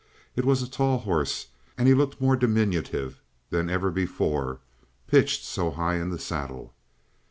It 0.35 0.45
was 0.45 0.63
a 0.63 0.67
tall 0.67 0.97
horse, 0.97 1.49
and 1.77 1.87
he 1.87 1.93
looked 1.93 2.19
more 2.19 2.35
diminutive 2.35 3.21
than 3.51 3.69
ever 3.69 3.91
before, 3.91 4.59
pitched 5.05 5.45
so 5.45 5.69
high 5.69 5.97
in 5.97 6.09
the 6.09 6.17
saddle. 6.17 6.73